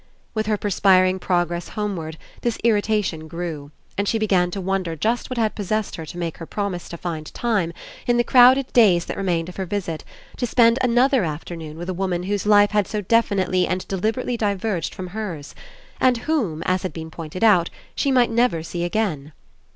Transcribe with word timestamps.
With 0.33 0.47
her 0.47 0.57
perspiring 0.57 1.19
progress 1.19 1.67
homeward 1.77 2.17
this 2.41 2.57
irritation 2.63 3.27
grew, 3.27 3.69
and 3.99 4.07
she 4.07 4.17
began 4.17 4.49
to 4.49 4.59
wonder 4.59 4.95
just 4.95 5.29
what 5.29 5.37
had 5.37 5.53
possessed 5.53 5.95
her 5.95 6.07
to 6.07 6.17
make 6.17 6.37
her 6.39 6.47
prom 6.47 6.73
ise 6.73 6.89
to 6.89 6.97
find 6.97 7.31
time, 7.35 7.71
In 8.07 8.17
the 8.17 8.23
crowded 8.23 8.73
days 8.73 9.05
that 9.05 9.15
re 9.15 9.23
mained 9.23 9.47
of 9.47 9.57
her 9.57 9.67
visit, 9.67 10.03
to 10.37 10.47
spend 10.47 10.79
another 10.81 11.23
afternoon 11.23 11.77
with 11.77 11.87
a 11.87 11.93
woman 11.93 12.23
whose 12.23 12.47
life 12.47 12.71
had 12.71 12.87
so 12.87 13.01
definitely 13.01 13.67
and 13.67 13.87
deliberately 13.87 14.37
diverged 14.37 14.95
from 14.95 15.05
hers; 15.09 15.53
and 15.99 16.17
whom, 16.17 16.61
48 16.61 16.61
ENCOUNTER 16.63 16.73
as 16.73 16.81
had 16.81 16.93
been 16.93 17.11
pointed 17.11 17.43
out, 17.43 17.69
she 17.93 18.09
might 18.11 18.31
never 18.31 18.63
see 18.63 18.83
again. 18.83 19.33